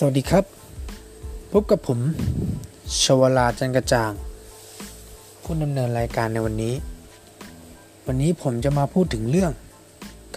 [0.00, 0.44] สวัสดีครับ
[1.52, 1.98] พบกับผม
[3.02, 4.12] ชวลาจันกระจ่าง
[5.42, 6.74] ผู้ดำเนินรายการในวันนี้
[8.06, 9.52] วันนี้ผมจะมาพูดถึงเรื่อง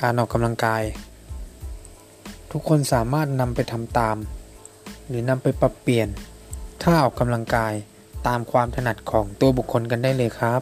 [0.02, 0.84] การออกกำลังกาย
[2.52, 4.18] ทุกคนสามารถนำไปทำตาม
[5.08, 6.08] หรือนำไปปรับเปลี่ยน
[6.82, 7.74] ท่าออกกำลังกาย
[8.28, 10.62] ตามความถนัดของตัวบุคคลกันได้เลยครับ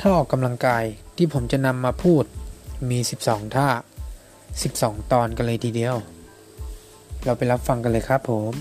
[0.00, 0.84] ท่าออกกำลังกาย
[1.16, 2.24] ที่ผมจะนำมาพูด
[2.90, 3.68] มี 12 ท่า
[4.40, 5.98] 12 ตอนกันเลยทีเดียว
[7.24, 8.52] เราไปรับฟังกันเลยครับผม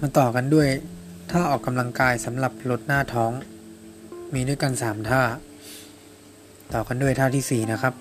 [0.00, 0.68] มาต่อกันด้วย
[1.30, 3.32] ท่าออกกำลังกายสำหรับลดหน้าท้อง
[4.34, 5.22] มีด้วยกัน 3 ท่า
[6.74, 7.94] ต่อกันด้วยท่าที่ 4 นะครับ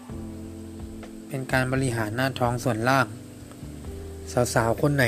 [1.27, 3.08] เป็นการบริหารหน้าท้องส่วนล่าง
[4.54, 5.05] สาวๆ คนไหน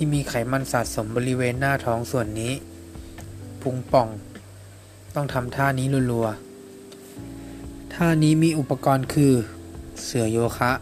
[0.00, 2.52] ที่มีไขมันสะสมบริเวณหน้าท้องส่วนนี้
[3.62, 4.08] พุงป่อง
[5.14, 9.32] ต้องทำท่านี้รัวๆ ท่านี้มีอุปกรณ์คือ
[10.04, 10.72] เสื่อโยคะ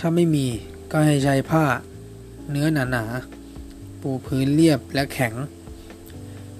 [0.00, 0.46] ถ้าไม่มี
[0.90, 1.64] ก็ให้ใช้ผ้า
[2.50, 5.34] เนื้อหนาๆ ปูพื้นเรียบและแข็ง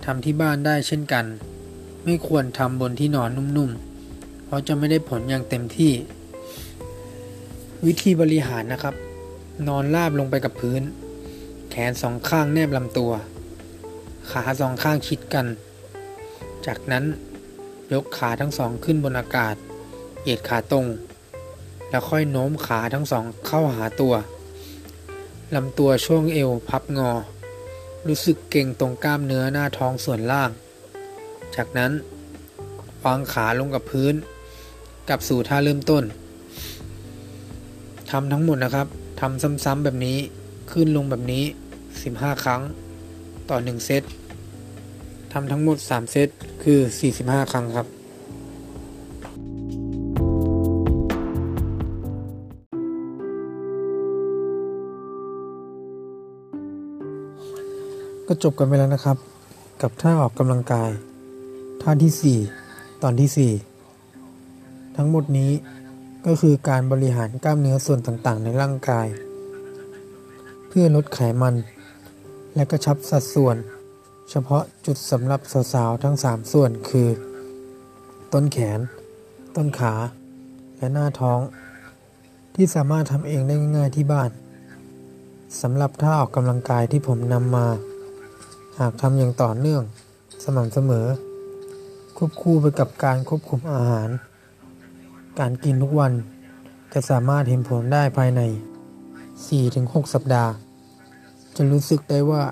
[0.04, 1.24] ทำที่บ้านได้เช่นกัน
[2.04, 5.92] ไม่ควรทำบนที่นอนนุ่มๆ เพราะจะไม่ได้ผลอย่างเต็มที่
[7.86, 8.96] วิธีบริหารนะครับ
[9.68, 10.82] นอนราบลงไปกับพื้น
[11.70, 13.12] แขนสองข้างแนบลำตัว
[14.30, 15.46] ขาสองข้างชิดกัน
[16.66, 17.04] จากนั้น
[17.92, 19.54] ยกขาทั้งสองขึ้นบนอากาศ
[20.22, 20.86] เหยียดขาตรง
[21.90, 24.14] แล้วค่อยโน้มขาทั้งสองเข้าหาตัว
[25.54, 27.10] ลำตัวช่วงเอวพับงอ
[28.06, 30.50] รู้สึกเก่งตรงกล้ามเนื้อหน้าท้องส่วนล่าง
[31.56, 31.92] จากนั้น
[33.04, 34.14] วางขาลงกับพื้น
[35.08, 36.04] กลับสู่ท่าเริ่มต้น
[38.10, 38.86] ทำทั้งหมดนะครับ
[39.20, 40.18] ทำซ้ำๆแบบนี้
[40.72, 41.44] ขึ้นลงแบบนี้
[41.92, 42.60] 15 ครั้ง
[43.50, 44.02] ต่อ 1 เซต
[45.32, 46.28] ทำทั้งหมด 3 เซต
[46.62, 46.78] คือ
[47.16, 47.86] 45 ครั้งครับ
[58.26, 59.16] ก็จบกันไปแล้วนะครับ
[59.82, 60.90] กับท่าออกกำลังกาย
[61.82, 63.52] ท่าที่ 4 ตอนที่
[64.14, 65.50] 4 ทั้งหมดนี้
[66.26, 69.06] ก็คือการบริหารกล้ามเนื้อส่วนต่างๆ ในร่างกาย
[70.68, 71.54] เพื่อลดไขมัน
[72.54, 73.56] และกระชับสัดส่วน
[74.30, 75.40] เฉพาะจุดสำหรับ
[75.72, 77.08] สาวๆทั้ง 3 ส่วนคือ
[78.32, 78.80] ต้นแขน
[79.56, 79.94] ต้นขา
[80.76, 81.40] และหน้าท้อง
[82.54, 84.30] ที่สามารถทำเองได้ง่ายๆที่บ้าน
[85.62, 87.66] สำหรับท่าออกกำลังกายที่ผมนำมา
[88.78, 89.82] หากทำอย่างต่อเนื่อง
[90.44, 91.06] สม่ำเสมอ
[92.16, 94.08] ควบคู่ไปกับการควบคุมอาหาร
[95.40, 96.12] การกินทุกวัน
[96.92, 98.40] จะสามารถเห็นผลได้ภายใน
[99.46, 100.50] 4-6 สัปดาห์
[101.56, 102.42] จะรู้สึกได้ว่า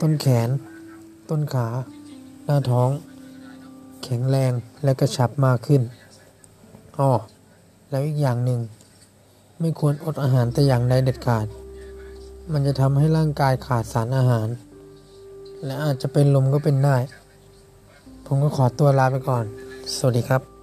[0.00, 0.48] ต้นแขน
[1.30, 1.68] ต้นขา
[2.44, 2.90] หน้าท้อง
[4.04, 4.52] แข็งแรง
[4.84, 5.82] และกระชับมากขึ้น
[6.98, 7.12] อ้อ
[7.90, 8.60] แล้วอีกอย่างหนึ่ง
[9.60, 11.46] ไม่ควรอดอาหารแต่อย่างใดเด็ดขาด
[12.52, 14.48] มันจะทำให้ร่างกายขาดสารอาหาร
[15.64, 16.96] และอาจจะเป็นลมก็เป็นได้
[18.26, 19.44] ผมก็ขอตัวลาไปก่อน
[19.98, 20.55] สวัสดีครับ